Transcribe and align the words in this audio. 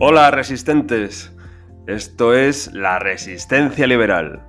Hola 0.00 0.30
resistentes, 0.30 1.32
esto 1.88 2.32
es 2.32 2.72
La 2.72 3.00
Resistencia 3.00 3.84
Liberal, 3.84 4.46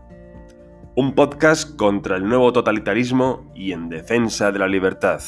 un 0.95 1.15
podcast 1.15 1.75
contra 1.75 2.17
el 2.17 2.29
nuevo 2.29 2.53
totalitarismo 2.53 3.51
y 3.55 3.71
en 3.71 3.89
defensa 3.89 4.51
de 4.51 4.59
la 4.59 4.67
libertad. 4.67 5.23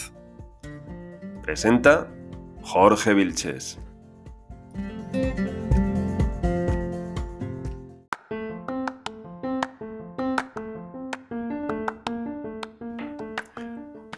Presenta 1.42 2.08
Jorge 2.62 3.16
Vilches. 3.16 3.80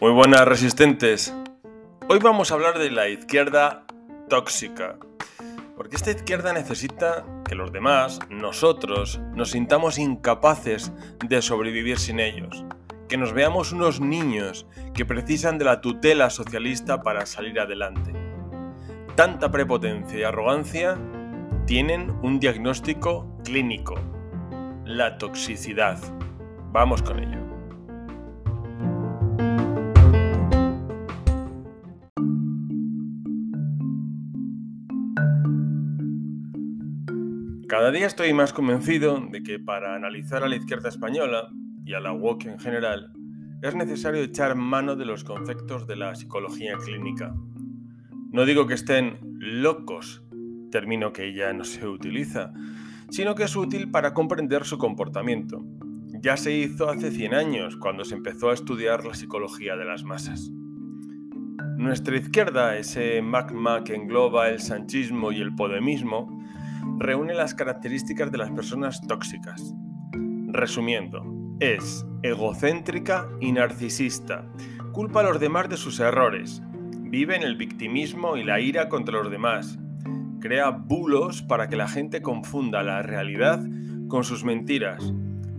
Muy 0.02 0.12
buenas 0.12 0.46
resistentes. 0.46 1.34
Hoy 2.10 2.18
vamos 2.18 2.50
a 2.50 2.54
hablar 2.56 2.78
de 2.78 2.90
la 2.90 3.08
izquierda 3.08 3.86
tóxica. 4.28 4.98
Porque 5.76 5.96
esta 5.96 6.12
izquierda 6.12 6.52
necesita 6.52 7.24
que 7.48 7.56
los 7.56 7.72
demás, 7.72 8.20
nosotros, 8.30 9.20
nos 9.34 9.50
sintamos 9.50 9.98
incapaces 9.98 10.92
de 11.26 11.42
sobrevivir 11.42 11.98
sin 11.98 12.20
ellos. 12.20 12.64
Que 13.08 13.16
nos 13.16 13.32
veamos 13.32 13.72
unos 13.72 14.00
niños 14.00 14.66
que 14.94 15.04
precisan 15.04 15.58
de 15.58 15.64
la 15.64 15.80
tutela 15.80 16.30
socialista 16.30 17.02
para 17.02 17.26
salir 17.26 17.58
adelante. 17.58 18.12
Tanta 19.16 19.50
prepotencia 19.50 20.18
y 20.18 20.22
arrogancia 20.22 20.96
tienen 21.66 22.10
un 22.22 22.38
diagnóstico 22.38 23.26
clínico. 23.44 23.94
La 24.84 25.18
toxicidad. 25.18 25.98
Vamos 26.72 27.02
con 27.02 27.18
ello. 27.18 27.43
Cada 37.84 37.92
día 37.92 38.06
estoy 38.06 38.32
más 38.32 38.54
convencido 38.54 39.20
de 39.30 39.42
que 39.42 39.58
para 39.58 39.94
analizar 39.94 40.42
a 40.42 40.48
la 40.48 40.56
izquierda 40.56 40.88
española 40.88 41.50
y 41.84 41.92
a 41.92 42.00
la 42.00 42.14
UOC 42.14 42.46
en 42.46 42.58
general, 42.58 43.12
es 43.60 43.74
necesario 43.74 44.22
echar 44.22 44.54
mano 44.56 44.96
de 44.96 45.04
los 45.04 45.22
conceptos 45.22 45.86
de 45.86 45.96
la 45.96 46.14
psicología 46.14 46.78
clínica. 46.78 47.34
No 48.32 48.46
digo 48.46 48.66
que 48.66 48.72
estén 48.72 49.18
locos, 49.38 50.22
término 50.70 51.12
que 51.12 51.34
ya 51.34 51.52
no 51.52 51.64
se 51.64 51.86
utiliza, 51.86 52.54
sino 53.10 53.34
que 53.34 53.42
es 53.42 53.54
útil 53.54 53.90
para 53.90 54.14
comprender 54.14 54.64
su 54.64 54.78
comportamiento. 54.78 55.62
Ya 56.22 56.38
se 56.38 56.56
hizo 56.56 56.88
hace 56.88 57.10
100 57.10 57.34
años, 57.34 57.76
cuando 57.76 58.06
se 58.06 58.14
empezó 58.14 58.48
a 58.48 58.54
estudiar 58.54 59.04
la 59.04 59.12
psicología 59.12 59.76
de 59.76 59.84
las 59.84 60.04
masas. 60.04 60.50
Nuestra 61.76 62.16
izquierda, 62.16 62.78
ese 62.78 63.20
magma 63.20 63.84
que 63.84 63.94
engloba 63.94 64.48
el 64.48 64.60
sanchismo 64.60 65.32
y 65.32 65.42
el 65.42 65.54
podemismo, 65.54 66.43
reúne 66.98 67.34
las 67.34 67.54
características 67.54 68.30
de 68.30 68.38
las 68.38 68.50
personas 68.50 69.00
tóxicas. 69.06 69.74
Resumiendo, 70.48 71.24
es 71.60 72.06
egocéntrica 72.22 73.28
y 73.40 73.52
narcisista, 73.52 74.46
culpa 74.92 75.20
a 75.20 75.24
los 75.24 75.40
demás 75.40 75.68
de 75.68 75.76
sus 75.76 76.00
errores, 76.00 76.62
vive 77.02 77.36
en 77.36 77.42
el 77.42 77.56
victimismo 77.56 78.36
y 78.36 78.44
la 78.44 78.60
ira 78.60 78.88
contra 78.88 79.18
los 79.18 79.30
demás, 79.30 79.78
crea 80.40 80.70
bulos 80.70 81.42
para 81.42 81.68
que 81.68 81.76
la 81.76 81.88
gente 81.88 82.22
confunda 82.22 82.82
la 82.82 83.02
realidad 83.02 83.64
con 84.08 84.24
sus 84.24 84.44
mentiras, 84.44 85.12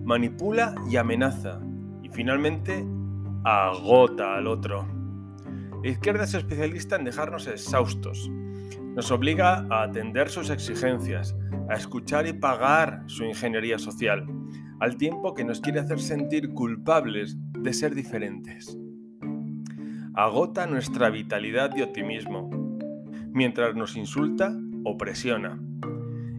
manipula 0.03 0.75
y 0.89 0.97
amenaza, 0.97 1.59
y 2.03 2.09
finalmente 2.09 2.85
agota 3.43 4.35
al 4.35 4.47
otro. 4.47 4.87
La 5.83 5.89
izquierda 5.89 6.23
es 6.23 6.33
especialista 6.33 6.95
en 6.95 7.05
dejarnos 7.05 7.47
exhaustos, 7.47 8.29
nos 8.95 9.11
obliga 9.11 9.67
a 9.69 9.83
atender 9.83 10.29
sus 10.29 10.49
exigencias, 10.49 11.35
a 11.69 11.75
escuchar 11.75 12.27
y 12.27 12.33
pagar 12.33 13.03
su 13.07 13.25
ingeniería 13.25 13.77
social, 13.77 14.25
al 14.79 14.95
tiempo 14.95 15.33
que 15.33 15.43
nos 15.43 15.59
quiere 15.59 15.81
hacer 15.81 15.99
sentir 15.99 16.53
culpables 16.53 17.37
de 17.51 17.73
ser 17.73 17.93
diferentes. 17.93 18.77
Agota 20.13 20.65
nuestra 20.65 21.09
vitalidad 21.09 21.75
y 21.75 21.81
optimismo, 21.81 22.49
mientras 23.33 23.75
nos 23.75 23.97
insulta 23.97 24.57
o 24.85 24.97
presiona. 24.97 25.59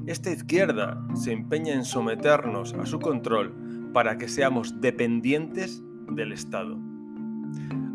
Esta 0.06 0.30
izquierda 0.30 1.04
se 1.14 1.32
empeña 1.32 1.74
en 1.74 1.84
someternos 1.84 2.72
a 2.74 2.86
su 2.86 3.00
control 3.00 3.90
para 3.92 4.16
que 4.16 4.28
seamos 4.28 4.80
dependientes 4.80 5.82
del 6.10 6.32
Estado. 6.32 6.78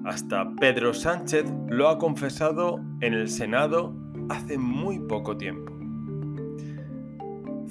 Hasta 0.06 0.54
Pedro 0.56 0.94
Sánchez 0.94 1.46
lo 1.68 1.88
ha 1.88 1.98
confesado 1.98 2.80
en 3.00 3.14
el 3.14 3.30
Senado 3.30 4.01
hace 4.32 4.58
muy 4.58 4.98
poco 5.00 5.36
tiempo. 5.36 5.74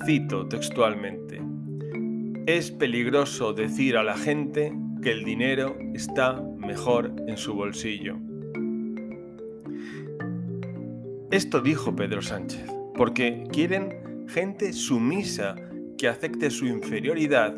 Cito 0.05 0.47
textualmente, 0.47 1.41
es 2.47 2.71
peligroso 2.71 3.55
decir 3.55 3.97
a 3.97 4.03
la 4.03 4.17
gente 4.17 4.73
que 5.03 5.11
el 5.11 5.25
dinero 5.25 5.77
está 5.95 6.43
mejor 6.59 7.15
en 7.27 7.39
su 7.39 7.55
bolsillo. 7.55 8.19
Esto 11.31 11.61
dijo 11.61 11.97
Pedro 11.97 12.21
Sánchez, 12.21 12.67
porque 12.95 13.45
quieren 13.51 14.27
gente 14.29 14.73
sumisa 14.75 15.55
que 15.97 16.09
acepte 16.09 16.51
su 16.51 16.67
inferioridad 16.67 17.55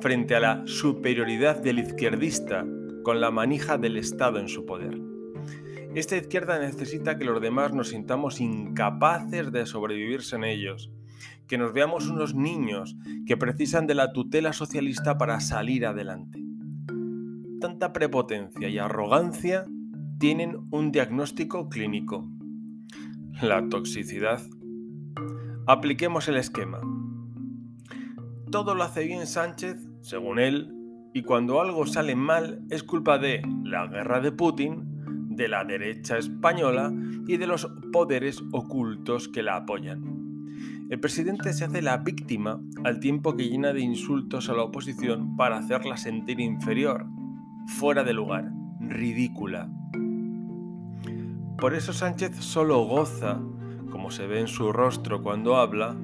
frente 0.00 0.36
a 0.36 0.40
la 0.40 0.62
superioridad 0.66 1.60
del 1.60 1.80
izquierdista 1.80 2.64
con 3.02 3.20
la 3.20 3.30
manija 3.30 3.78
del 3.78 3.96
Estado 3.96 4.38
en 4.38 4.48
su 4.48 4.64
poder. 4.64 5.13
Esta 5.94 6.16
izquierda 6.16 6.58
necesita 6.58 7.16
que 7.18 7.24
los 7.24 7.40
demás 7.40 7.72
nos 7.72 7.90
sintamos 7.90 8.40
incapaces 8.40 9.52
de 9.52 9.64
sobrevivir 9.64 10.22
en 10.32 10.42
ellos, 10.42 10.90
que 11.46 11.56
nos 11.56 11.72
veamos 11.72 12.08
unos 12.08 12.34
niños 12.34 12.96
que 13.26 13.36
precisan 13.36 13.86
de 13.86 13.94
la 13.94 14.12
tutela 14.12 14.52
socialista 14.52 15.18
para 15.18 15.38
salir 15.38 15.86
adelante. 15.86 16.42
Tanta 17.60 17.92
prepotencia 17.92 18.68
y 18.68 18.78
arrogancia 18.78 19.66
tienen 20.18 20.66
un 20.72 20.90
diagnóstico 20.90 21.68
clínico. 21.68 22.28
La 23.40 23.68
toxicidad. 23.68 24.42
Apliquemos 25.68 26.26
el 26.26 26.38
esquema. 26.38 26.80
Todo 28.50 28.74
lo 28.74 28.82
hace 28.82 29.04
bien 29.04 29.28
Sánchez, 29.28 29.88
según 30.00 30.40
él, 30.40 30.74
y 31.14 31.22
cuando 31.22 31.60
algo 31.60 31.86
sale 31.86 32.16
mal 32.16 32.64
es 32.68 32.82
culpa 32.82 33.18
de 33.18 33.42
la 33.62 33.86
guerra 33.86 34.20
de 34.20 34.32
Putin, 34.32 34.93
de 35.36 35.48
la 35.48 35.64
derecha 35.64 36.18
española 36.18 36.92
y 37.26 37.36
de 37.36 37.46
los 37.46 37.66
poderes 37.92 38.42
ocultos 38.52 39.28
que 39.28 39.42
la 39.42 39.56
apoyan. 39.56 40.24
El 40.90 41.00
presidente 41.00 41.52
se 41.52 41.64
hace 41.64 41.80
la 41.80 41.96
víctima 41.96 42.60
al 42.84 43.00
tiempo 43.00 43.36
que 43.36 43.48
llena 43.48 43.72
de 43.72 43.80
insultos 43.80 44.48
a 44.48 44.52
la 44.52 44.62
oposición 44.62 45.36
para 45.36 45.56
hacerla 45.56 45.96
sentir 45.96 46.40
inferior, 46.40 47.06
fuera 47.66 48.04
de 48.04 48.12
lugar, 48.12 48.52
ridícula. 48.80 49.70
Por 51.58 51.74
eso 51.74 51.92
Sánchez 51.92 52.36
solo 52.36 52.84
goza, 52.84 53.40
como 53.90 54.10
se 54.10 54.26
ve 54.26 54.40
en 54.40 54.48
su 54.48 54.72
rostro 54.72 55.22
cuando 55.22 55.56
habla, 55.56 55.96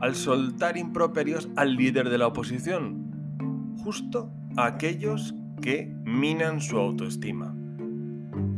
al 0.00 0.14
soltar 0.14 0.76
improperios 0.76 1.48
al 1.56 1.74
líder 1.74 2.08
de 2.08 2.18
la 2.18 2.28
oposición, 2.28 3.76
justo 3.82 4.30
a 4.56 4.66
aquellos 4.66 5.34
que 5.60 5.92
minan 6.04 6.60
su 6.60 6.78
autoestima. 6.78 7.57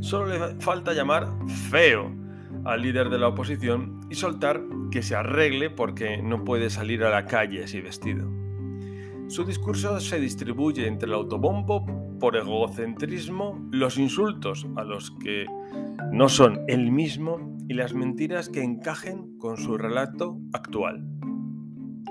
Solo 0.01 0.27
le 0.27 0.55
falta 0.61 0.95
llamar 0.95 1.29
feo 1.71 2.11
al 2.65 2.83
líder 2.83 3.11
de 3.11 3.19
la 3.19 3.29
oposición 3.29 4.01
y 4.11 4.15
soltar 4.15 4.63
que 4.91 5.03
se 5.03 5.15
arregle 5.15 5.71
porque 5.71 6.23
no 6.23 6.45
puede 6.45 6.71
salir 6.71 7.05
a 7.05 7.11
la 7.11 7.27
calle 7.27 7.65
así 7.65 7.81
vestido. 7.81 8.29
Su 9.29 9.45
discurso 9.45 10.01
se 10.01 10.19
distribuye 10.19 10.87
entre 10.87 11.07
el 11.07 11.15
autobombo 11.15 11.87
por 12.19 12.37
egocentrismo, 12.37 13.69
los 13.71 13.99
insultos 13.99 14.67
a 14.77 14.85
los 14.85 15.13
que 15.23 15.47
no 16.11 16.29
son 16.29 16.61
el 16.67 16.91
mismo 16.91 17.57
y 17.69 17.75
las 17.75 17.95
mentiras 17.95 18.49
que 18.49 18.63
encajen 18.63 19.39
con 19.39 19.57
su 19.57 19.79
relato 19.79 20.39
actual. 20.53 21.07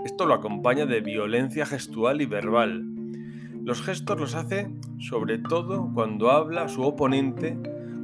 Esto 0.06 0.26
lo 0.26 0.36
acompaña 0.36 0.86
de 0.86 1.02
violencia 1.02 1.66
gestual 1.66 2.22
y 2.22 2.26
verbal. 2.26 2.86
Los 3.66 3.82
gestos 3.82 4.18
los 4.18 4.36
hace 4.36 4.72
sobre 5.00 5.40
todo 5.40 5.92
cuando 5.94 6.32
habla 6.32 6.64
a 6.64 6.70
su 6.70 6.84
oponente 6.84 7.58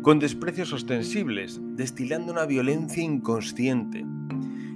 con 0.05 0.19
desprecios 0.19 0.71
ostensibles, 0.71 1.59
destilando 1.63 2.31
una 2.31 2.45
violencia 2.45 3.03
inconsciente. 3.03 4.05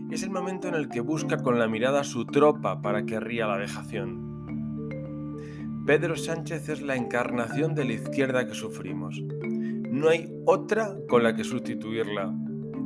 Es 0.10 0.24
el 0.24 0.32
momento 0.32 0.68
en 0.68 0.74
el 0.74 0.90
que 0.90 1.02
busca 1.02 1.44
con 1.44 1.60
la 1.60 1.68
mirada 1.68 2.00
a 2.00 2.04
su 2.04 2.26
tropa 2.26 2.82
para 2.82 3.06
que 3.06 3.20
ría 3.20 3.46
la 3.46 3.58
vejación. 3.58 5.84
Pedro 5.86 6.16
Sánchez 6.16 6.70
es 6.70 6.82
la 6.82 6.96
encarnación 6.96 7.76
de 7.76 7.86
la 7.86 7.94
izquierda 7.94 8.48
que 8.48 8.56
sufrimos. 8.56 9.22
No 9.22 10.10
hay 10.10 10.34
otra 10.48 10.98
con 11.08 11.22
la 11.22 11.36
que 11.36 11.44
sustituirla. 11.44 12.34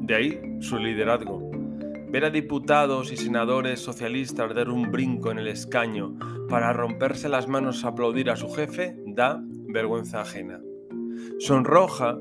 De 0.01 0.13
ahí 0.13 0.57
su 0.59 0.79
liderazgo. 0.79 1.49
Ver 2.11 2.25
a 2.25 2.29
diputados 2.29 3.13
y 3.13 3.15
senadores 3.15 3.79
socialistas 3.79 4.53
dar 4.53 4.67
un 4.67 4.91
brinco 4.91 5.31
en 5.31 5.39
el 5.39 5.47
escaño 5.47 6.17
para 6.49 6.73
romperse 6.73 7.29
las 7.29 7.47
manos 7.47 7.85
a 7.85 7.87
aplaudir 7.87 8.29
a 8.29 8.35
su 8.35 8.49
jefe 8.49 8.97
da 9.07 9.41
vergüenza 9.69 10.19
ajena. 10.19 10.59
Sonroja 11.39 12.17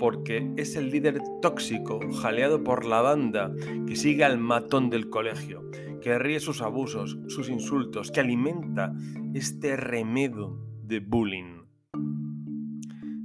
porque 0.00 0.50
es 0.56 0.74
el 0.74 0.90
líder 0.90 1.20
tóxico, 1.40 2.00
jaleado 2.20 2.64
por 2.64 2.84
la 2.86 3.02
banda, 3.02 3.52
que 3.86 3.94
sigue 3.94 4.24
al 4.24 4.38
matón 4.38 4.90
del 4.90 5.10
colegio, 5.10 5.70
que 6.00 6.18
ríe 6.18 6.40
sus 6.40 6.62
abusos, 6.62 7.18
sus 7.28 7.48
insultos, 7.48 8.10
que 8.10 8.20
alimenta 8.20 8.92
este 9.34 9.76
remedo 9.76 10.58
de 10.82 10.98
bullying. 10.98 11.60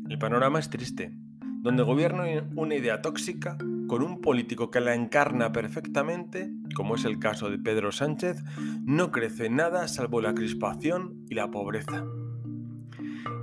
El 0.08 0.20
panorama 0.20 0.60
es 0.60 0.70
triste, 0.70 1.14
donde 1.62 1.82
gobierna 1.82 2.26
una 2.56 2.76
idea 2.76 3.02
tóxica 3.02 3.58
con 3.88 4.04
un 4.04 4.22
político 4.22 4.70
que 4.70 4.82
la 4.82 4.94
encarna 4.96 5.52
perfectamente, 5.52 6.52
como 6.76 6.96
es 6.96 7.06
el 7.06 7.20
caso 7.20 7.50
de 7.50 7.58
Pedro 7.58 7.92
Sánchez, 7.92 8.44
no 8.84 9.12
crece 9.12 9.50
nada 9.50 9.88
salvo 9.88 10.22
la 10.22 10.36
crispación 10.36 11.26
y 11.30 11.36
la 11.36 11.50
pobreza. 11.50 12.06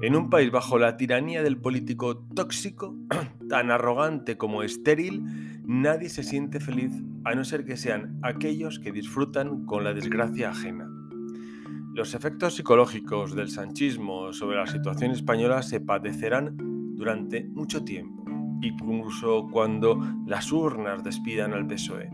En 0.03 0.17
un 0.17 0.31
país 0.31 0.51
bajo 0.51 0.79
la 0.79 0.97
tiranía 0.97 1.43
del 1.43 1.59
político 1.59 2.19
tóxico, 2.35 2.97
tan 3.49 3.71
arrogante 3.71 4.37
como 4.37 4.63
estéril, 4.63 5.23
nadie 5.65 6.09
se 6.09 6.23
siente 6.23 6.61
feliz 6.61 6.93
a 7.25 7.35
no 7.35 7.45
ser 7.45 7.65
que 7.65 7.77
sean 7.77 8.19
aquellos 8.23 8.79
que 8.79 8.93
disfrutan 8.93 9.65
con 9.65 9.85
la 9.85 9.95
desgracia 9.95 10.51
ajena. 10.51 10.89
Los 11.95 12.15
efectos 12.15 12.55
psicológicos 12.57 13.35
del 13.35 13.51
sanchismo 13.51 14.33
sobre 14.33 14.57
la 14.57 14.67
situación 14.67 15.11
española 15.11 15.63
se 15.63 15.81
padecerán 15.81 16.57
durante 16.97 17.45
mucho 17.45 17.85
tiempo, 17.85 18.25
incluso 18.63 19.47
cuando 19.53 20.01
las 20.27 20.51
urnas 20.53 21.05
despidan 21.05 21.53
al 21.53 21.67
PSOE. 21.67 22.11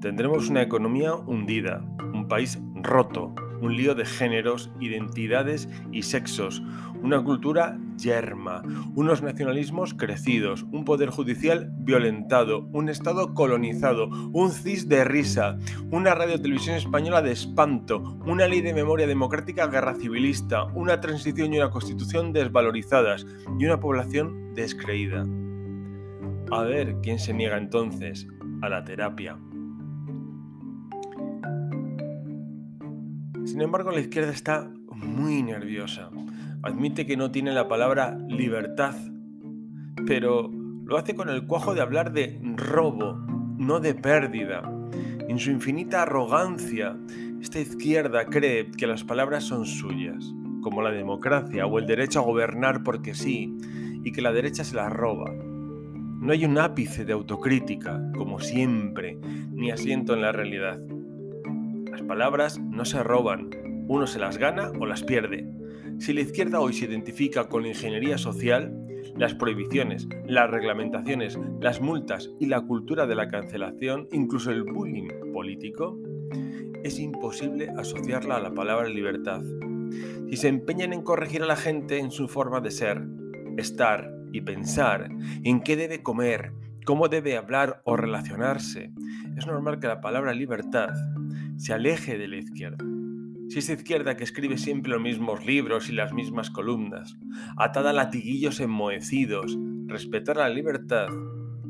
Tendremos 0.00 0.48
una 0.48 0.62
economía 0.62 1.14
hundida, 1.14 1.84
un 2.14 2.28
país 2.28 2.58
roto, 2.82 3.34
un 3.64 3.76
lío 3.76 3.94
de 3.94 4.04
géneros, 4.04 4.70
identidades 4.78 5.68
y 5.90 6.02
sexos, 6.02 6.62
una 7.02 7.22
cultura 7.24 7.78
yerma, 7.96 8.62
unos 8.94 9.22
nacionalismos 9.22 9.94
crecidos, 9.94 10.64
un 10.70 10.84
poder 10.84 11.08
judicial 11.08 11.70
violentado, 11.78 12.68
un 12.72 12.90
Estado 12.90 13.32
colonizado, 13.32 14.08
un 14.32 14.50
CIS 14.50 14.88
de 14.88 15.04
risa, 15.04 15.58
una 15.90 16.14
radio 16.14 16.40
televisión 16.40 16.76
española 16.76 17.22
de 17.22 17.32
espanto, 17.32 18.18
una 18.26 18.46
ley 18.46 18.60
de 18.60 18.74
memoria 18.74 19.06
democrática 19.06 19.66
guerra 19.66 19.94
civilista, 19.94 20.64
una 20.74 21.00
transición 21.00 21.54
y 21.54 21.58
una 21.58 21.70
constitución 21.70 22.34
desvalorizadas 22.34 23.26
y 23.58 23.64
una 23.64 23.80
población 23.80 24.54
descreída. 24.54 25.24
A 26.50 26.62
ver 26.62 26.96
quién 27.02 27.18
se 27.18 27.32
niega 27.32 27.56
entonces 27.56 28.26
a 28.60 28.68
la 28.68 28.84
terapia. 28.84 29.38
Sin 33.54 33.62
embargo, 33.62 33.92
la 33.92 34.00
izquierda 34.00 34.32
está 34.32 34.68
muy 34.96 35.40
nerviosa. 35.44 36.10
Admite 36.64 37.06
que 37.06 37.16
no 37.16 37.30
tiene 37.30 37.52
la 37.52 37.68
palabra 37.68 38.18
libertad, 38.28 38.96
pero 40.08 40.50
lo 40.50 40.96
hace 40.96 41.14
con 41.14 41.28
el 41.28 41.46
cuajo 41.46 41.72
de 41.72 41.80
hablar 41.80 42.12
de 42.12 42.40
robo, 42.56 43.14
no 43.56 43.78
de 43.78 43.94
pérdida. 43.94 44.68
En 45.28 45.38
su 45.38 45.52
infinita 45.52 46.02
arrogancia, 46.02 46.96
esta 47.40 47.60
izquierda 47.60 48.26
cree 48.26 48.72
que 48.72 48.88
las 48.88 49.04
palabras 49.04 49.44
son 49.44 49.66
suyas, 49.66 50.34
como 50.60 50.82
la 50.82 50.90
democracia 50.90 51.64
o 51.64 51.78
el 51.78 51.86
derecho 51.86 52.18
a 52.18 52.24
gobernar 52.24 52.82
porque 52.82 53.14
sí, 53.14 53.56
y 54.02 54.10
que 54.10 54.20
la 54.20 54.32
derecha 54.32 54.64
se 54.64 54.74
las 54.74 54.92
roba. 54.92 55.32
No 55.32 56.32
hay 56.32 56.44
un 56.44 56.58
ápice 56.58 57.04
de 57.04 57.12
autocrítica, 57.12 58.02
como 58.16 58.40
siempre, 58.40 59.16
ni 59.52 59.70
asiento 59.70 60.12
en 60.12 60.22
la 60.22 60.32
realidad. 60.32 60.80
Palabras 62.06 62.60
no 62.60 62.84
se 62.84 63.02
roban, 63.02 63.48
uno 63.88 64.06
se 64.06 64.18
las 64.18 64.36
gana 64.36 64.70
o 64.78 64.84
las 64.84 65.02
pierde. 65.02 65.48
Si 65.98 66.12
la 66.12 66.20
izquierda 66.20 66.60
hoy 66.60 66.74
se 66.74 66.84
identifica 66.84 67.48
con 67.48 67.62
la 67.62 67.68
ingeniería 67.68 68.18
social, 68.18 68.76
las 69.16 69.34
prohibiciones, 69.34 70.06
las 70.26 70.50
reglamentaciones, 70.50 71.38
las 71.60 71.80
multas 71.80 72.30
y 72.38 72.46
la 72.46 72.60
cultura 72.60 73.06
de 73.06 73.14
la 73.14 73.28
cancelación, 73.28 74.06
incluso 74.12 74.50
el 74.50 74.64
bullying 74.64 75.08
político, 75.32 75.98
es 76.82 76.98
imposible 76.98 77.70
asociarla 77.70 78.36
a 78.36 78.40
la 78.40 78.52
palabra 78.52 78.88
libertad. 78.90 79.40
Si 80.28 80.36
se 80.36 80.48
empeñan 80.48 80.92
en 80.92 81.02
corregir 81.02 81.42
a 81.42 81.46
la 81.46 81.56
gente 81.56 82.00
en 82.00 82.10
su 82.10 82.28
forma 82.28 82.60
de 82.60 82.70
ser, 82.70 83.02
estar 83.56 84.10
y 84.30 84.42
pensar, 84.42 85.08
en 85.42 85.62
qué 85.62 85.76
debe 85.76 86.02
comer, 86.02 86.52
cómo 86.84 87.08
debe 87.08 87.38
hablar 87.38 87.80
o 87.84 87.96
relacionarse, 87.96 88.92
es 89.38 89.46
normal 89.46 89.80
que 89.80 89.86
la 89.86 90.02
palabra 90.02 90.34
libertad 90.34 90.90
se 91.56 91.72
aleje 91.72 92.18
de 92.18 92.28
la 92.28 92.36
izquierda. 92.36 92.84
Si 93.48 93.58
esa 93.58 93.74
izquierda 93.74 94.16
que 94.16 94.24
escribe 94.24 94.56
siempre 94.56 94.92
los 94.92 95.02
mismos 95.02 95.44
libros 95.44 95.88
y 95.88 95.92
las 95.92 96.12
mismas 96.12 96.50
columnas, 96.50 97.16
atada 97.56 97.90
a 97.90 97.92
latiguillos 97.92 98.60
enmohecidos, 98.60 99.58
respetara 99.86 100.48
la 100.48 100.54
libertad, 100.54 101.08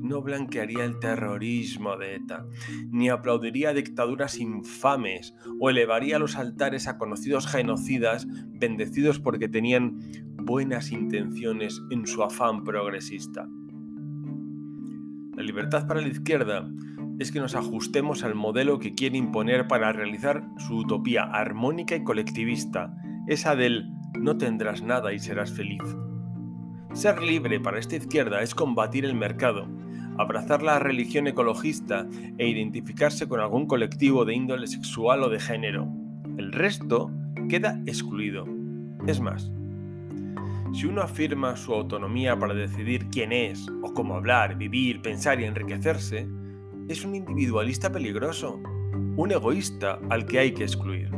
no 0.05 0.21
blanquearía 0.21 0.85
el 0.85 0.99
terrorismo 0.99 1.97
de 1.97 2.17
ETA, 2.17 2.47
ni 2.91 3.09
aplaudiría 3.09 3.73
dictaduras 3.73 4.39
infames 4.39 5.35
o 5.61 5.71
elevaría 5.71 6.19
los 6.19 6.37
altares 6.37 6.87
a 6.87 6.99
conocidos 6.99 7.47
genocidas 7.47 8.27
bendecidos 8.47 9.19
porque 9.19 9.49
tenían 9.49 9.99
buenas 10.37 10.93
intenciones 10.93 11.83
en 11.91 12.07
su 12.07 12.23
afán 12.23 12.65
progresista. 12.65 13.49
La 15.37 15.43
libertad 15.43 15.87
para 15.89 16.03
la 16.03 16.09
izquierda 16.09 16.71
es 17.19 17.31
que 17.31 17.41
nos 17.41 17.55
ajustemos 17.55 18.25
al 18.25 18.35
modelo 18.35 18.79
que 18.79 18.95
quiere 18.95 19.17
imponer 19.19 19.69
para 19.69 19.93
realizar 19.93 20.45
su 20.59 20.79
utopía 20.79 21.23
armónica 21.23 21.95
y 21.95 22.03
colectivista, 22.03 22.97
esa 23.27 23.55
del 23.57 23.91
no 24.19 24.37
tendrás 24.37 24.83
nada 24.83 25.13
y 25.13 25.19
serás 25.19 25.53
feliz. 25.53 25.83
Ser 26.93 27.23
libre 27.23 27.61
para 27.61 27.79
esta 27.79 27.97
izquierda 27.97 28.43
es 28.43 28.55
combatir 28.55 29.05
el 29.05 29.15
mercado, 29.15 29.67
abrazar 30.19 30.63
la 30.63 30.79
religión 30.79 31.27
ecologista 31.27 32.07
e 32.39 32.49
identificarse 32.49 33.29
con 33.29 33.41
algún 33.41 33.67
colectivo 33.67 34.25
de 34.25 34.35
índole 34.35 34.67
sexual 34.67 35.23
o 35.25 35.29
de 35.29 35.41
género. 35.41 35.89
El 36.37 36.53
resto 36.53 37.11
queda 37.49 37.81
excluido. 37.87 38.47
Es 39.07 39.21
más, 39.21 39.51
si 40.73 40.87
uno 40.87 41.03
afirma 41.03 41.57
su 41.57 41.73
autonomía 41.73 42.39
para 42.39 42.55
decidir 42.55 43.07
quién 43.07 43.33
es, 43.33 43.67
o 43.83 43.93
cómo 43.93 44.15
hablar, 44.15 44.57
vivir, 44.57 45.03
pensar 45.03 45.41
y 45.41 45.45
enriquecerse, 45.45 46.29
es 46.89 47.05
un 47.05 47.15
individualista 47.15 47.91
peligroso, 47.91 48.61
un 49.17 49.33
egoísta 49.33 49.99
al 50.11 50.27
que 50.27 50.39
hay 50.39 50.53
que 50.53 50.65
excluir. 50.65 51.11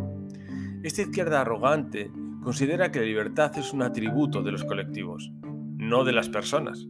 Esta 0.83 1.03
izquierda 1.03 1.41
arrogante 1.41 2.11
considera 2.43 2.93
que 2.93 3.01
la 3.01 3.07
libertad 3.07 3.57
es 3.59 3.73
un 3.73 3.83
atributo 3.83 4.43
de 4.43 4.53
los 4.53 4.65
colectivos, 4.65 5.33
no 5.77 6.05
de 6.05 6.13
las 6.13 6.29
personas. 6.29 6.87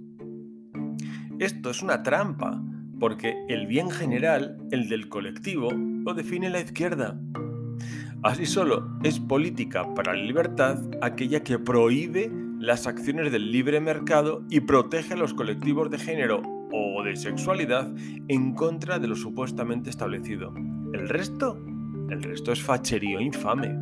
Esto 1.39 1.71
es 1.71 1.83
una 1.83 2.03
trampa, 2.03 2.63
porque 3.01 3.35
el 3.49 3.67
bien 3.67 3.91
general, 3.91 4.59
el 4.71 4.89
del 4.89 5.09
colectivo, 5.09 5.71
lo 5.73 6.15
define 6.15 6.51
la 6.51 6.61
izquierda. 6.61 7.19
Así 8.23 8.47
solo 8.47 8.99
es 9.03 9.21
política 9.21 9.95
para 9.95 10.15
la 10.15 10.23
libertad 10.23 10.79
aquella 11.01 11.43
que 11.43 11.59
prohíbe 11.59 12.31
las 12.59 12.87
acciones 12.87 13.33
del 13.33 13.53
libre 13.53 13.81
mercado 13.81 14.45
y 14.51 14.61
protege 14.61 15.15
a 15.15 15.19
los 15.19 15.35
colectivos 15.35 15.91
de 15.91 15.99
género 15.99 16.56
o 16.97 17.03
de 17.03 17.15
sexualidad 17.15 17.93
en 18.29 18.55
contra 18.55 18.99
de 18.99 19.07
lo 19.07 19.17
supuestamente 19.17 19.91
establecido. 19.91 20.55
El 20.95 21.09
resto, 21.09 21.59
el 22.09 22.23
resto 22.23 22.53
es 22.53 22.63
facherío 22.63 23.21
infame. 23.21 23.77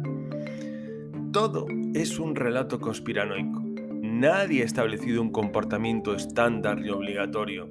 Todo 1.33 1.67
es 1.95 2.19
un 2.19 2.35
relato 2.35 2.81
conspiranoico. 2.81 3.63
Nadie 4.03 4.63
ha 4.63 4.65
establecido 4.65 5.23
un 5.23 5.31
comportamiento 5.31 6.15
estándar 6.15 6.85
y 6.85 6.91
obligatorio. 6.91 7.69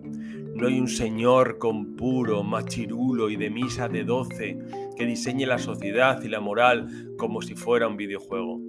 No 0.55 0.67
hay 0.67 0.79
un 0.79 0.88
señor 0.88 1.57
con 1.57 1.97
puro, 1.97 2.43
machirulo 2.43 3.29
y 3.29 3.35
de 3.35 3.50
misa 3.50 3.89
de 3.89 4.05
doce 4.05 4.57
que 4.95 5.05
diseñe 5.05 5.45
la 5.45 5.57
sociedad 5.57 6.21
y 6.23 6.29
la 6.29 6.39
moral 6.39 7.15
como 7.17 7.41
si 7.41 7.55
fuera 7.55 7.88
un 7.88 7.97
videojuego. 7.97 8.62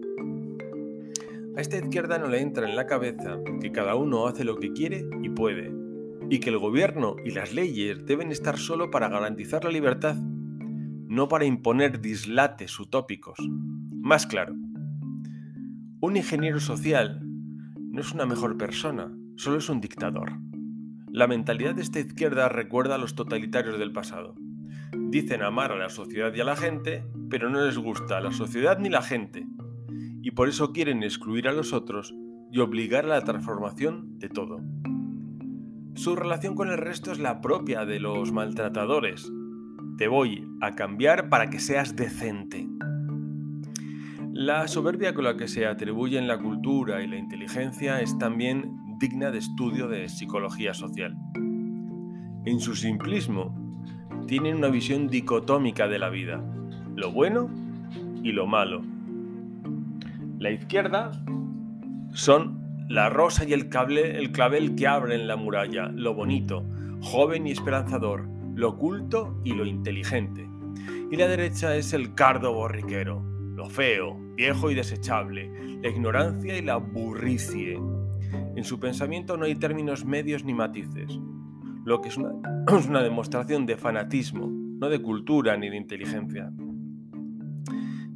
A 1.56 1.60
esta 1.60 1.76
izquierda 1.76 2.18
no 2.18 2.26
le 2.26 2.40
entra 2.40 2.68
en 2.68 2.74
la 2.74 2.86
cabeza 2.86 3.38
que 3.60 3.70
cada 3.70 3.94
uno 3.94 4.26
hace 4.26 4.42
lo 4.42 4.56
que 4.56 4.72
quiere 4.72 5.06
y 5.22 5.28
puede, 5.28 5.83
y 6.30 6.40
que 6.40 6.50
el 6.50 6.58
gobierno 6.58 7.16
y 7.24 7.30
las 7.30 7.52
leyes 7.52 8.04
deben 8.06 8.30
estar 8.30 8.58
solo 8.58 8.90
para 8.90 9.08
garantizar 9.08 9.64
la 9.64 9.70
libertad, 9.70 10.16
no 10.16 11.28
para 11.28 11.44
imponer 11.44 12.00
dislates 12.00 12.78
utópicos. 12.80 13.38
Más 13.90 14.26
claro, 14.26 14.54
un 16.00 16.16
ingeniero 16.16 16.60
social 16.60 17.22
no 17.24 18.00
es 18.00 18.12
una 18.12 18.26
mejor 18.26 18.58
persona, 18.58 19.10
solo 19.36 19.58
es 19.58 19.68
un 19.68 19.80
dictador. 19.80 20.32
La 21.10 21.26
mentalidad 21.28 21.74
de 21.74 21.82
esta 21.82 22.00
izquierda 22.00 22.48
recuerda 22.48 22.96
a 22.96 22.98
los 22.98 23.14
totalitarios 23.14 23.78
del 23.78 23.92
pasado. 23.92 24.34
Dicen 24.92 25.42
amar 25.42 25.72
a 25.72 25.78
la 25.78 25.88
sociedad 25.88 26.34
y 26.34 26.40
a 26.40 26.44
la 26.44 26.56
gente, 26.56 27.04
pero 27.30 27.50
no 27.50 27.64
les 27.64 27.78
gusta 27.78 28.20
la 28.20 28.32
sociedad 28.32 28.78
ni 28.78 28.88
la 28.88 29.00
gente. 29.00 29.46
Y 30.22 30.32
por 30.32 30.48
eso 30.48 30.72
quieren 30.72 31.02
excluir 31.02 31.48
a 31.48 31.52
los 31.52 31.72
otros 31.72 32.14
y 32.50 32.58
obligar 32.58 33.04
a 33.04 33.08
la 33.08 33.24
transformación 33.24 34.18
de 34.18 34.28
todo. 34.28 34.60
Su 35.94 36.16
relación 36.16 36.56
con 36.56 36.70
el 36.70 36.78
resto 36.78 37.12
es 37.12 37.20
la 37.20 37.40
propia 37.40 37.86
de 37.86 38.00
los 38.00 38.32
maltratadores. 38.32 39.30
Te 39.96 40.08
voy 40.08 40.44
a 40.60 40.72
cambiar 40.72 41.28
para 41.28 41.50
que 41.50 41.60
seas 41.60 41.94
decente. 41.94 42.66
La 44.32 44.66
soberbia 44.66 45.14
con 45.14 45.22
la 45.22 45.36
que 45.36 45.46
se 45.46 45.66
atribuyen 45.66 46.26
la 46.26 46.38
cultura 46.38 47.00
y 47.00 47.06
la 47.06 47.16
inteligencia 47.16 48.00
es 48.00 48.18
también 48.18 48.76
digna 48.98 49.30
de 49.30 49.38
estudio 49.38 49.86
de 49.86 50.08
psicología 50.08 50.74
social. 50.74 51.16
En 52.44 52.58
su 52.58 52.74
simplismo, 52.74 53.54
tienen 54.26 54.56
una 54.56 54.68
visión 54.68 55.06
dicotómica 55.06 55.86
de 55.86 56.00
la 56.00 56.08
vida, 56.08 56.42
lo 56.96 57.12
bueno 57.12 57.48
y 58.24 58.32
lo 58.32 58.48
malo. 58.48 58.82
La 60.40 60.50
izquierda 60.50 61.12
son 62.12 62.63
la 62.88 63.08
rosa 63.08 63.44
y 63.44 63.52
el, 63.52 63.68
cable, 63.68 64.18
el 64.18 64.30
clavel 64.32 64.74
que 64.74 64.86
abren 64.86 65.26
la 65.26 65.36
muralla, 65.36 65.88
lo 65.88 66.14
bonito, 66.14 66.64
joven 67.00 67.46
y 67.46 67.52
esperanzador, 67.52 68.28
lo 68.54 68.70
oculto 68.70 69.40
y 69.44 69.54
lo 69.54 69.64
inteligente. 69.64 70.48
Y 71.10 71.16
la 71.16 71.28
derecha 71.28 71.76
es 71.76 71.92
el 71.92 72.14
cardo 72.14 72.52
borriquero, 72.52 73.22
lo 73.54 73.68
feo, 73.70 74.16
viejo 74.36 74.70
y 74.70 74.74
desechable, 74.74 75.50
la 75.82 75.88
ignorancia 75.88 76.56
y 76.56 76.62
la 76.62 76.76
burricie. 76.76 77.78
En 78.56 78.64
su 78.64 78.78
pensamiento 78.80 79.36
no 79.36 79.44
hay 79.44 79.54
términos 79.54 80.04
medios 80.04 80.44
ni 80.44 80.54
matices, 80.54 81.18
lo 81.84 82.00
que 82.00 82.08
es 82.08 82.16
una, 82.16 82.32
es 82.78 82.86
una 82.86 83.02
demostración 83.02 83.66
de 83.66 83.76
fanatismo, 83.76 84.48
no 84.48 84.88
de 84.88 85.00
cultura 85.00 85.56
ni 85.56 85.70
de 85.70 85.76
inteligencia. 85.76 86.52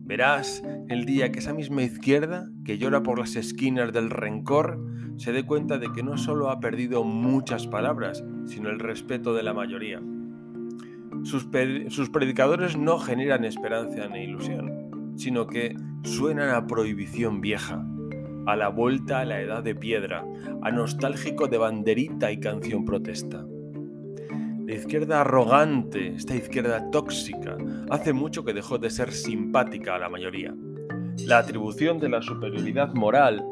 Verás 0.08 0.62
el 0.88 1.04
día 1.04 1.30
que 1.30 1.40
esa 1.40 1.52
misma 1.52 1.82
izquierda, 1.82 2.48
que 2.64 2.78
llora 2.78 3.02
por 3.02 3.18
las 3.18 3.36
esquinas 3.36 3.92
del 3.92 4.08
rencor, 4.08 4.82
se 5.18 5.32
dé 5.32 5.44
cuenta 5.44 5.76
de 5.76 5.92
que 5.92 6.02
no 6.02 6.16
solo 6.16 6.48
ha 6.48 6.60
perdido 6.60 7.04
muchas 7.04 7.66
palabras, 7.66 8.24
sino 8.46 8.70
el 8.70 8.78
respeto 8.78 9.34
de 9.34 9.42
la 9.42 9.52
mayoría. 9.52 10.00
Sus, 11.24 11.44
predicadores 11.44 12.74
no 12.78 12.98
generan 12.98 13.44
esperanza 13.44 14.08
ni 14.08 14.20
ilusión, 14.20 15.12
sino 15.16 15.46
que 15.46 15.76
suenan 16.04 16.54
a 16.54 16.66
prohibición 16.66 17.42
vieja, 17.42 17.86
a 18.46 18.56
la 18.56 18.68
vuelta 18.68 19.20
a 19.20 19.26
la 19.26 19.42
edad 19.42 19.62
de 19.62 19.74
piedra, 19.74 20.24
a 20.62 20.70
nostálgico 20.70 21.48
de 21.48 21.58
banderita 21.58 22.32
y 22.32 22.40
canción 22.40 22.86
protesta. 22.86 23.44
La 24.68 24.75
izquierda 24.75 25.22
arrogante, 25.22 26.08
esta 26.08 26.37
izquierda 26.37 26.90
tóxica, 26.90 27.56
hace 27.88 28.12
mucho 28.12 28.44
que 28.44 28.52
dejó 28.52 28.76
de 28.76 28.90
ser 28.90 29.12
simpática 29.12 29.94
a 29.94 29.98
la 29.98 30.10
mayoría. 30.10 30.54
La 31.25 31.38
atribución 31.38 31.98
de 31.98 32.10
la 32.10 32.20
superioridad 32.20 32.92
moral, 32.92 33.42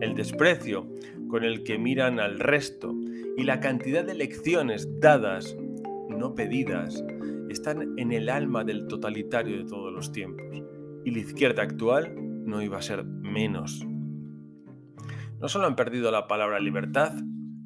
el 0.00 0.14
desprecio 0.14 0.86
con 1.26 1.42
el 1.42 1.64
que 1.64 1.76
miran 1.76 2.20
al 2.20 2.38
resto 2.38 2.94
y 3.36 3.42
la 3.42 3.58
cantidad 3.58 4.04
de 4.04 4.14
lecciones 4.14 4.88
dadas, 5.00 5.56
no 6.08 6.36
pedidas, 6.36 7.02
están 7.48 7.98
en 7.98 8.12
el 8.12 8.28
alma 8.28 8.62
del 8.62 8.86
totalitario 8.86 9.58
de 9.58 9.64
todos 9.64 9.92
los 9.92 10.12
tiempos. 10.12 10.62
Y 11.04 11.10
la 11.10 11.18
izquierda 11.18 11.64
actual 11.64 12.14
no 12.46 12.62
iba 12.62 12.78
a 12.78 12.82
ser 12.82 13.02
menos. 13.02 13.84
No 15.40 15.48
solo 15.48 15.66
han 15.66 15.74
perdido 15.74 16.12
la 16.12 16.28
palabra 16.28 16.60
libertad, 16.60 17.12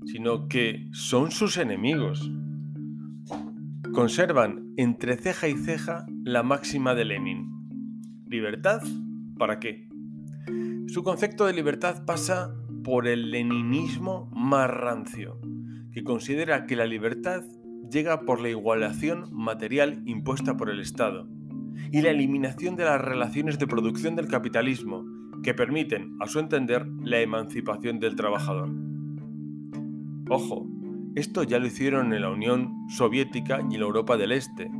sino 0.06 0.48
que 0.48 0.88
son 0.92 1.30
sus 1.32 1.58
enemigos. 1.58 2.30
Conservan 3.92 4.74
entre 4.76 5.16
ceja 5.16 5.48
y 5.48 5.56
ceja 5.56 6.06
la 6.22 6.42
máxima 6.42 6.94
de 6.94 7.04
Lenin. 7.04 8.24
¿Libertad? 8.26 8.82
¿Para 9.38 9.58
qué? 9.58 9.88
Su 10.86 11.02
concepto 11.02 11.46
de 11.46 11.52
libertad 11.52 12.04
pasa 12.04 12.54
por 12.84 13.08
el 13.08 13.30
leninismo 13.30 14.30
más 14.34 14.70
rancio, 14.70 15.40
que 15.92 16.04
considera 16.04 16.66
que 16.66 16.76
la 16.76 16.86
libertad 16.86 17.42
llega 17.90 18.20
por 18.20 18.40
la 18.40 18.50
igualación 18.50 19.28
material 19.32 20.02
impuesta 20.04 20.56
por 20.56 20.70
el 20.70 20.80
Estado 20.80 21.26
y 21.90 22.02
la 22.02 22.10
eliminación 22.10 22.76
de 22.76 22.84
las 22.84 23.00
relaciones 23.00 23.58
de 23.58 23.66
producción 23.66 24.16
del 24.16 24.28
capitalismo 24.28 25.04
que 25.42 25.54
permiten, 25.54 26.16
a 26.20 26.26
su 26.26 26.38
entender, 26.40 26.86
la 27.02 27.20
emancipación 27.20 28.00
del 28.00 28.16
trabajador. 28.16 28.70
Ojo, 30.28 30.66
esto 31.14 31.42
ya 31.42 31.58
lo 31.58 31.66
hicieron 31.66 32.12
en 32.12 32.22
la 32.22 32.30
Unión 32.30 32.88
Soviética 32.88 33.60
y 33.70 33.74
en 33.74 33.80
la 33.80 33.86
Europa 33.86 34.16
del 34.16 34.32
Este, 34.32 34.70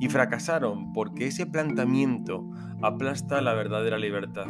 y 0.00 0.08
fracasaron 0.08 0.92
porque 0.92 1.26
ese 1.26 1.46
planteamiento 1.46 2.48
aplasta 2.82 3.40
la 3.40 3.54
verdadera 3.54 3.98
libertad. 3.98 4.46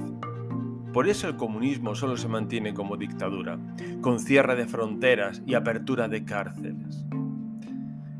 Por 0.93 1.09
eso 1.09 1.29
el 1.29 1.37
comunismo 1.37 1.95
solo 1.95 2.17
se 2.17 2.29
mantiene 2.29 2.75
como 2.75 2.97
dictadura, 2.97 3.59
con 4.01 4.19
cierre 4.19 4.57
de 4.57 4.67
fronteras 4.67 5.43
y 5.47 5.55
apertura 5.55 6.09
de 6.09 6.25
cárceles. 6.25 7.05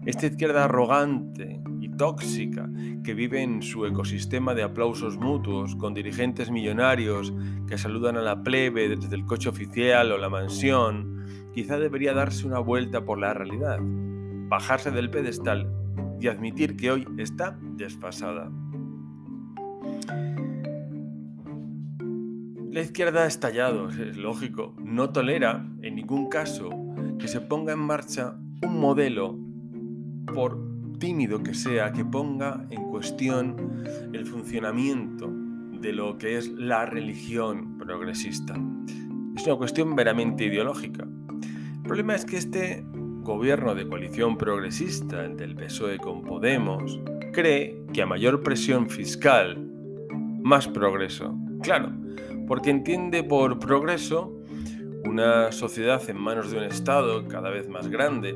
Esta 0.05 0.27
izquierda 0.27 0.65
arrogante 0.65 1.61
y 1.81 1.89
tóxica 1.91 2.69
que 3.05 3.15
vive 3.15 3.43
en 3.43 3.63
su 3.63 3.85
ecosistema 3.87 4.55
de 4.55 4.63
aplausos 4.63 5.19
mutuos 5.19 5.77
con 5.77 5.95
dirigentes 5.95 6.51
millonarios 6.51 7.33
que 7.67 7.79
saludan 7.79 8.17
a 8.17 8.23
la 8.23 8.43
plebe 8.43 8.89
desde 8.89 9.17
el 9.17 9.25
coche 9.25 9.49
oficial 9.49 10.13
o 10.13 10.19
la 10.19 10.29
mansión, 10.29 11.18
quizá 11.59 11.77
debería 11.77 12.15
darse 12.15 12.47
una 12.47 12.61
vuelta 12.61 13.05
por 13.05 13.19
la 13.19 13.35
realidad, 13.35 13.81
bajarse 13.83 14.93
del 14.93 15.11
pedestal 15.11 15.69
y 16.21 16.29
admitir 16.29 16.77
que 16.77 16.93
hoy 16.93 17.05
está 17.17 17.59
desfasada. 17.61 18.49
La 22.71 22.81
izquierda 22.81 23.25
ha 23.25 23.27
estallado, 23.27 23.89
es 23.89 24.17
lógico, 24.17 24.77
no 24.79 25.11
tolera 25.11 25.67
en 25.83 25.97
ningún 25.97 26.29
caso 26.29 26.71
que 27.19 27.27
se 27.27 27.41
ponga 27.41 27.73
en 27.73 27.81
marcha 27.81 28.37
un 28.63 28.79
modelo, 28.79 29.37
por 30.33 30.61
tímido 31.01 31.43
que 31.43 31.55
sea, 31.55 31.91
que 31.91 32.05
ponga 32.05 32.67
en 32.71 32.85
cuestión 32.85 33.83
el 34.13 34.27
funcionamiento 34.27 35.29
de 35.29 35.93
lo 35.93 36.19
que 36.19 36.39
es 36.39 36.53
la 36.53 36.87
religión 36.87 37.79
progresista. 37.79 38.55
Es 39.35 39.45
una 39.45 39.57
cuestión 39.57 39.93
meramente 39.93 40.45
ideológica. 40.45 41.05
Problema 41.89 42.15
es 42.15 42.27
que 42.27 42.37
este 42.37 42.85
gobierno 43.23 43.75
de 43.75 43.89
coalición 43.89 44.37
progresista, 44.37 45.25
el 45.25 45.39
del 45.39 45.57
PSOE 45.57 45.97
con 45.97 46.23
Podemos, 46.23 47.01
cree 47.33 47.83
que 47.95 48.03
a 48.03 48.07
mayor 48.07 48.43
presión 48.43 48.91
fiscal, 48.91 49.57
más 50.43 50.69
progreso. 50.69 51.35
Claro, 51.63 51.91
porque 52.47 52.69
entiende 52.69 53.25
por 53.25 53.59
progreso 53.59 54.39
una 55.07 55.51
sociedad 55.51 56.03
en 56.11 56.19
manos 56.19 56.51
de 56.51 56.59
un 56.59 56.65
Estado 56.65 57.27
cada 57.27 57.49
vez 57.49 57.71
más 57.71 57.89
grande, 57.89 58.35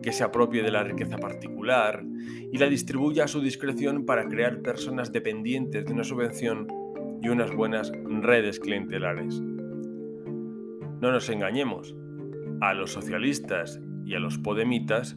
que 0.00 0.12
se 0.12 0.22
apropie 0.22 0.62
de 0.62 0.70
la 0.70 0.84
riqueza 0.84 1.18
particular 1.18 2.04
y 2.52 2.58
la 2.58 2.68
distribuya 2.68 3.24
a 3.24 3.28
su 3.28 3.40
discreción 3.40 4.06
para 4.06 4.28
crear 4.28 4.62
personas 4.62 5.10
dependientes 5.10 5.84
de 5.84 5.92
una 5.92 6.04
subvención 6.04 6.68
y 7.20 7.28
unas 7.28 7.52
buenas 7.52 7.90
redes 8.04 8.60
clientelares. 8.60 9.40
No 11.00 11.10
nos 11.12 11.28
engañemos, 11.28 11.96
a 12.60 12.74
los 12.74 12.92
socialistas 12.92 13.80
y 14.04 14.14
a 14.14 14.18
los 14.18 14.38
podemitas 14.38 15.16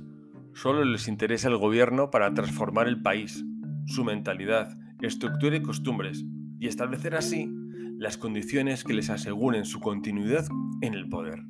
solo 0.53 0.83
les 0.83 1.07
interesa 1.07 1.47
el 1.47 1.57
gobierno 1.57 2.11
para 2.11 2.33
transformar 2.33 2.87
el 2.87 3.01
país, 3.01 3.45
su 3.85 4.03
mentalidad, 4.03 4.77
estructura 5.01 5.55
y 5.55 5.61
costumbres, 5.61 6.25
y 6.59 6.67
establecer 6.67 7.15
así 7.15 7.49
las 7.97 8.17
condiciones 8.17 8.83
que 8.83 8.93
les 8.93 9.09
aseguren 9.09 9.65
su 9.65 9.79
continuidad 9.79 10.45
en 10.81 10.93
el 10.93 11.09
poder. 11.09 11.43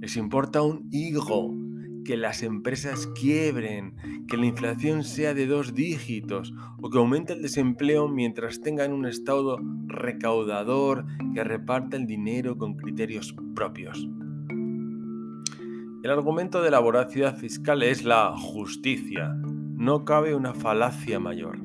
Les 0.00 0.16
importa 0.16 0.62
un 0.62 0.88
higo 0.90 1.54
que 2.04 2.16
las 2.16 2.42
empresas 2.42 3.06
quiebren, 3.08 3.94
que 4.28 4.38
la 4.38 4.46
inflación 4.46 5.04
sea 5.04 5.34
de 5.34 5.46
dos 5.46 5.74
dígitos 5.74 6.54
o 6.80 6.88
que 6.88 6.98
aumente 6.98 7.34
el 7.34 7.42
desempleo 7.42 8.08
mientras 8.08 8.60
tengan 8.62 8.92
un 8.92 9.04
Estado 9.04 9.58
recaudador 9.86 11.04
que 11.34 11.44
reparta 11.44 11.96
el 11.96 12.06
dinero 12.06 12.56
con 12.56 12.76
criterios 12.76 13.34
propios. 13.54 14.08
El 16.00 16.12
argumento 16.12 16.62
de 16.62 16.70
la 16.70 16.78
voracidad 16.78 17.36
fiscal 17.36 17.82
es 17.82 18.04
la 18.04 18.32
justicia. 18.36 19.34
No 19.34 20.04
cabe 20.04 20.32
una 20.36 20.54
falacia 20.54 21.18
mayor. 21.18 21.58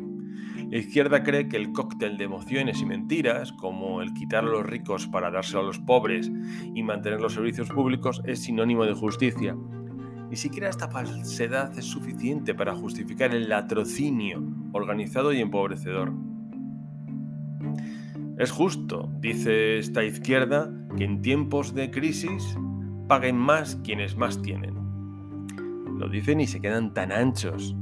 La 0.71 0.79
izquierda 0.79 1.21
cree 1.21 1.47
que 1.47 1.57
el 1.57 1.71
cóctel 1.71 2.17
de 2.17 2.23
emociones 2.23 2.81
y 2.81 2.87
mentiras, 2.87 3.51
como 3.51 4.01
el 4.01 4.11
quitar 4.15 4.43
a 4.43 4.47
los 4.47 4.65
ricos 4.65 5.05
para 5.05 5.29
dárselo 5.29 5.59
a 5.59 5.65
los 5.65 5.77
pobres 5.77 6.31
y 6.73 6.81
mantener 6.81 7.21
los 7.21 7.33
servicios 7.33 7.69
públicos, 7.69 8.23
es 8.25 8.41
sinónimo 8.41 8.85
de 8.85 8.95
justicia. 8.95 9.55
Ni 10.31 10.35
siquiera 10.35 10.67
esta 10.67 10.89
falsedad 10.89 11.77
es 11.77 11.85
suficiente 11.85 12.55
para 12.55 12.73
justificar 12.73 13.35
el 13.35 13.49
latrocinio 13.49 14.43
organizado 14.71 15.31
y 15.31 15.41
empobrecedor. 15.41 16.11
Es 18.39 18.49
justo, 18.49 19.11
dice 19.19 19.77
esta 19.77 20.03
izquierda, 20.03 20.73
que 20.97 21.03
en 21.03 21.21
tiempos 21.21 21.75
de 21.75 21.91
crisis 21.91 22.57
paguen 23.07 23.37
más 23.37 23.75
quienes 23.83 24.17
más 24.17 24.41
tienen. 24.41 24.75
Lo 25.97 26.09
dicen 26.09 26.41
y 26.41 26.47
se 26.47 26.61
quedan 26.61 26.93
tan 26.93 27.11
anchos, 27.11 27.75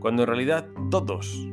cuando 0.00 0.22
en 0.22 0.28
realidad 0.28 0.68
todos, 0.90 1.48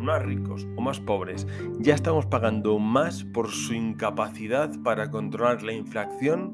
más 0.00 0.22
ricos 0.22 0.66
o 0.76 0.80
más 0.80 1.00
pobres, 1.00 1.46
ya 1.80 1.94
estamos 1.94 2.26
pagando 2.26 2.78
más 2.78 3.24
por 3.24 3.50
su 3.50 3.74
incapacidad 3.74 4.70
para 4.82 5.10
controlar 5.10 5.62
la 5.62 5.72
inflación 5.72 6.52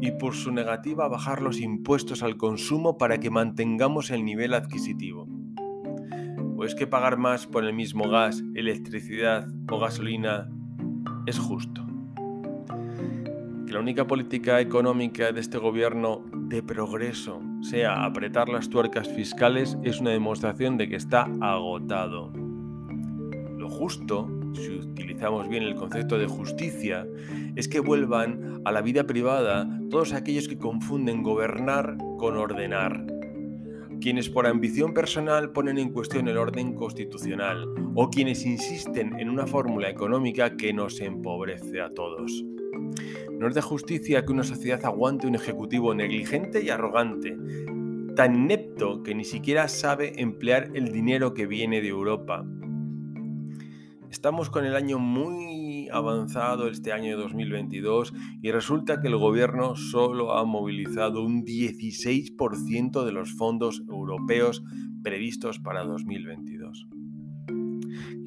y 0.00 0.10
por 0.12 0.34
su 0.34 0.52
negativa 0.52 1.06
a 1.06 1.08
bajar 1.08 1.42
los 1.42 1.60
impuestos 1.60 2.22
al 2.22 2.36
consumo 2.36 2.98
para 2.98 3.18
que 3.18 3.30
mantengamos 3.30 4.10
el 4.10 4.24
nivel 4.24 4.54
adquisitivo. 4.54 5.26
¿O 6.56 6.64
es 6.64 6.74
que 6.74 6.88
pagar 6.88 7.18
más 7.18 7.46
por 7.46 7.64
el 7.64 7.72
mismo 7.72 8.08
gas, 8.08 8.42
electricidad 8.54 9.46
o 9.70 9.78
gasolina 9.78 10.48
es 11.26 11.38
justo? 11.38 11.77
Que 13.68 13.74
la 13.74 13.80
única 13.80 14.06
política 14.06 14.62
económica 14.62 15.30
de 15.30 15.40
este 15.40 15.58
gobierno 15.58 16.24
de 16.32 16.62
progreso 16.62 17.42
sea 17.60 18.06
apretar 18.06 18.48
las 18.48 18.70
tuercas 18.70 19.06
fiscales 19.08 19.76
es 19.84 20.00
una 20.00 20.08
demostración 20.10 20.78
de 20.78 20.88
que 20.88 20.96
está 20.96 21.28
agotado. 21.42 22.32
Lo 23.58 23.68
justo, 23.68 24.26
si 24.54 24.70
utilizamos 24.70 25.48
bien 25.48 25.64
el 25.64 25.74
concepto 25.74 26.16
de 26.16 26.26
justicia, 26.26 27.06
es 27.56 27.68
que 27.68 27.80
vuelvan 27.80 28.62
a 28.64 28.72
la 28.72 28.80
vida 28.80 29.04
privada 29.04 29.68
todos 29.90 30.14
aquellos 30.14 30.48
que 30.48 30.56
confunden 30.56 31.22
gobernar 31.22 31.98
con 32.16 32.38
ordenar. 32.38 33.04
Quienes 34.00 34.30
por 34.30 34.46
ambición 34.46 34.94
personal 34.94 35.52
ponen 35.52 35.76
en 35.76 35.92
cuestión 35.92 36.26
el 36.28 36.38
orden 36.38 36.74
constitucional 36.74 37.66
o 37.94 38.08
quienes 38.08 38.46
insisten 38.46 39.20
en 39.20 39.28
una 39.28 39.46
fórmula 39.46 39.90
económica 39.90 40.56
que 40.56 40.72
nos 40.72 41.00
empobrece 41.02 41.82
a 41.82 41.90
todos. 41.90 42.44
No 43.38 43.48
es 43.48 43.54
de 43.54 43.62
justicia 43.62 44.24
que 44.24 44.32
una 44.32 44.42
sociedad 44.42 44.84
aguante 44.84 45.26
un 45.26 45.34
ejecutivo 45.34 45.94
negligente 45.94 46.62
y 46.62 46.70
arrogante, 46.70 47.36
tan 48.16 48.34
inepto 48.34 49.02
que 49.02 49.14
ni 49.14 49.24
siquiera 49.24 49.68
sabe 49.68 50.20
emplear 50.20 50.70
el 50.74 50.92
dinero 50.92 51.34
que 51.34 51.46
viene 51.46 51.80
de 51.80 51.88
Europa. 51.88 52.44
Estamos 54.10 54.50
con 54.50 54.64
el 54.64 54.74
año 54.74 54.98
muy 54.98 55.88
avanzado, 55.92 56.68
este 56.68 56.92
año 56.92 57.16
de 57.16 57.22
2022, 57.22 58.12
y 58.42 58.50
resulta 58.50 59.00
que 59.00 59.08
el 59.08 59.16
gobierno 59.16 59.76
solo 59.76 60.32
ha 60.32 60.44
movilizado 60.44 61.22
un 61.22 61.44
16% 61.44 63.04
de 63.04 63.12
los 63.12 63.32
fondos 63.32 63.82
europeos 63.88 64.64
previstos 65.02 65.58
para 65.58 65.84
2022. 65.84 66.88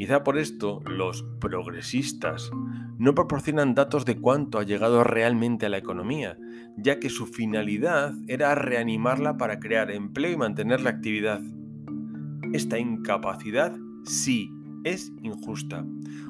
Quizá 0.01 0.23
por 0.23 0.39
esto 0.39 0.81
los 0.87 1.21
progresistas 1.39 2.49
no 2.97 3.13
proporcionan 3.13 3.75
datos 3.75 4.03
de 4.03 4.17
cuánto 4.17 4.57
ha 4.57 4.63
llegado 4.63 5.03
realmente 5.03 5.67
a 5.67 5.69
la 5.69 5.77
economía, 5.77 6.39
ya 6.75 6.99
que 6.99 7.11
su 7.11 7.27
finalidad 7.27 8.15
era 8.27 8.55
reanimarla 8.55 9.37
para 9.37 9.59
crear 9.59 9.91
empleo 9.91 10.31
y 10.31 10.37
mantener 10.37 10.81
la 10.81 10.89
actividad. 10.89 11.39
Esta 12.51 12.79
incapacidad 12.79 13.77
sí 14.03 14.49
es 14.83 15.13
injusta. 15.21 15.85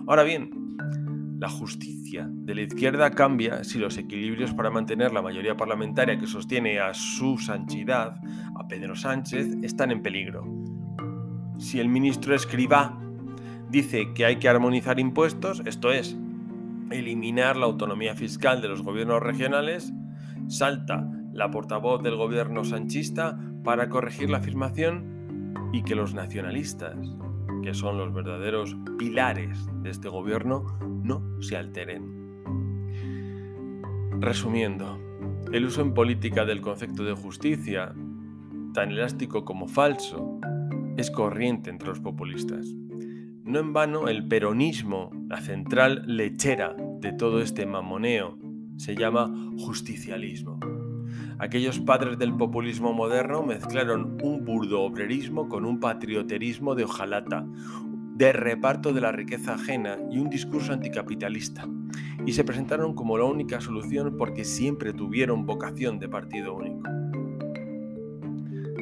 Ahora 0.06 0.24
bien, 0.24 0.50
la 1.40 1.48
justicia 1.48 2.28
de 2.30 2.56
la 2.56 2.64
izquierda 2.64 3.12
cambia 3.12 3.64
si 3.64 3.80
los 3.80 3.98
equilibrios 3.98 4.54
para 4.54 4.70
mantener 4.70 5.14
la 5.14 5.22
mayoría 5.22 5.56
parlamentaria 5.56 6.20
que 6.20 6.28
sostiene 6.28 6.82
a 6.82 6.94
su 6.94 7.38
sanchidad, 7.38 8.20
a 8.60 8.68
Pedro 8.68 8.98
Sánchez, 8.98 9.48
están 9.64 9.92
en 9.92 10.02
peligro. 10.02 10.44
Si 11.58 11.80
el 11.80 11.88
ministro 11.88 12.36
escriba 12.36 12.98
dice 13.72 14.14
que 14.14 14.26
hay 14.26 14.36
que 14.36 14.50
armonizar 14.50 15.00
impuestos, 15.00 15.64
esto 15.66 15.92
es, 15.92 16.18
eliminar 16.92 17.56
la 17.56 17.66
autonomía 17.66 18.16
fiscal 18.16 18.62
de 18.62 18.68
los 18.68 18.82
gobiernos 18.82 19.24
regionales, 19.24 19.94
salta 20.48 21.10
la 21.32 21.50
portavoz 21.50 22.04
del 22.04 22.18
gobierno 22.18 22.66
sanchista 22.66 23.40
para 23.64 23.88
corregir 23.88 24.30
la 24.30 24.40
afirmación 24.40 25.70
y 25.72 25.84
que 25.84 25.96
los 25.96 26.14
nacionalistas, 26.14 26.98
que 27.64 27.74
son 27.74 27.98
los 27.98 28.14
verdaderos 28.14 28.76
pilares 28.98 29.58
de 29.82 29.90
este 29.90 30.10
gobierno, 30.10 30.66
no 31.04 31.42
se 31.42 31.56
alteren. 31.56 32.20
Resumiendo, 34.20 35.00
el 35.54 35.66
uso 35.66 35.82
en 35.82 35.94
política 35.94 36.44
del 36.44 36.60
concepto 36.60 37.06
de 37.06 37.14
justicia, 37.14 37.94
tan 38.74 38.92
elástico 38.92 39.46
como 39.46 39.68
falso, 39.68 40.40
es 40.98 41.10
corriente 41.10 41.70
entre 41.70 41.88
los 41.88 42.02
populistas. 42.02 42.76
No 43.52 43.60
en 43.60 43.74
vano 43.74 44.08
el 44.08 44.26
peronismo, 44.30 45.12
la 45.28 45.42
central 45.42 46.04
lechera 46.08 46.74
de 47.02 47.12
todo 47.12 47.42
este 47.42 47.66
mamoneo, 47.66 48.38
se 48.78 48.96
llama 48.96 49.30
justicialismo. 49.58 50.58
Aquellos 51.38 51.82
padres 51.82 52.18
del 52.18 52.34
populismo 52.34 52.94
moderno 52.94 53.44
mezclaron 53.44 54.18
un 54.24 54.46
burdo 54.46 54.84
obrerismo 54.84 55.50
con 55.50 55.66
un 55.66 55.82
patrioterismo 55.82 56.76
de 56.76 56.86
hojalata, 56.86 57.46
de 58.16 58.32
reparto 58.32 58.94
de 58.94 59.02
la 59.02 59.12
riqueza 59.12 59.56
ajena 59.56 59.98
y 60.10 60.20
un 60.20 60.30
discurso 60.30 60.72
anticapitalista, 60.72 61.68
y 62.26 62.32
se 62.32 62.46
presentaron 62.46 62.96
como 62.96 63.18
la 63.18 63.26
única 63.26 63.60
solución 63.60 64.16
porque 64.18 64.46
siempre 64.46 64.94
tuvieron 64.94 65.46
vocación 65.46 66.00
de 66.00 66.08
partido 66.08 66.56
único. 66.56 66.90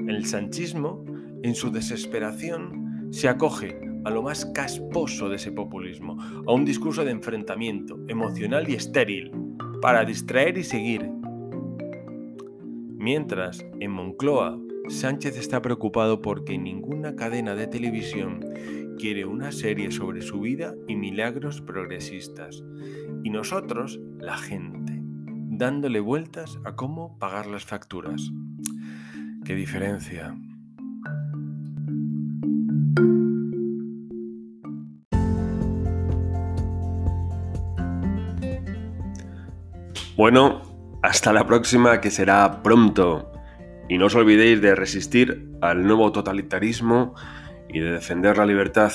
El 0.08 0.28
sanchismo, 0.28 1.04
en 1.42 1.56
su 1.56 1.72
desesperación, 1.72 3.08
se 3.10 3.28
acoge 3.28 3.89
a 4.04 4.10
lo 4.10 4.22
más 4.22 4.46
casposo 4.48 5.30
de 5.30 5.38
ese 5.38 5.52
populismo, 5.52 6.18
a 6.48 6.54
un 6.54 6.66
discurso 6.66 7.04
de 7.04 7.12
enfrentamiento 7.12 8.00
emocional 8.08 8.70
y 8.70 8.74
estéril, 8.74 9.32
para 9.82 10.06
distraer 10.06 10.58
y 10.58 10.64
seguir. 10.64 11.10
Mientras, 12.98 13.66
en 13.80 13.92
Moncloa, 13.92 14.60
Sánchez 14.90 15.38
está 15.38 15.62
preocupado 15.62 16.22
porque 16.22 16.58
ninguna 16.58 17.16
cadena 17.16 17.56
de 17.56 17.68
televisión 17.68 18.44
quiere 18.98 19.26
una 19.26 19.52
serie 19.52 19.92
sobre 19.92 20.22
su 20.22 20.42
vida 20.42 20.76
y 20.88 20.96
milagros 20.96 21.62
progresistas. 21.62 22.64
Y 23.24 23.30
nosotros, 23.30 24.00
la 24.20 24.38
gente, 24.38 25.00
dándole 25.02 26.00
vueltas 26.00 26.60
a 26.66 26.76
cómo 26.76 27.18
pagar 27.20 27.48
las 27.48 27.66
facturas. 27.66 28.32
¡Qué 29.46 29.56
diferencia! 29.56 30.36
Bueno, 40.20 40.62
hasta 41.02 41.32
la 41.32 41.48
próxima 41.48 42.02
que 42.02 42.12
será 42.12 42.62
pronto. 42.62 43.32
Y 43.88 43.98
no 43.98 44.08
os 44.08 44.16
olvidéis 44.16 44.62
de 44.62 44.76
resistir 44.76 45.48
al 45.62 45.88
nuevo 45.88 46.12
totalitarismo 46.12 47.16
y 47.70 47.80
de 47.80 47.94
defender 47.94 48.38
la 48.38 48.46
libertad. 48.46 48.92